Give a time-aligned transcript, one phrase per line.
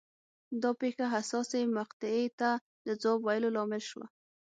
[0.61, 2.49] دا پېښه حساسې مقطعې ته
[2.85, 4.07] د ځواب ویلو لامل شوه.